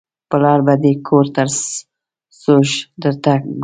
[0.29, 1.47] پلار به دې د ګور تر
[2.41, 3.59] سوړو درته ګوري.